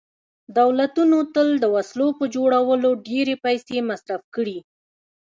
[0.57, 4.57] دولتونو تل د وسلو په جوړولو ډېرې پیسې مصرف کړي